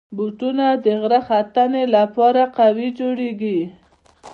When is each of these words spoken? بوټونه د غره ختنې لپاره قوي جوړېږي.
بوټونه 0.17 0.65
د 0.83 0.85
غره 1.01 1.19
ختنې 1.27 1.83
لپاره 1.95 2.41
قوي 2.57 2.87
جوړېږي. 2.99 3.59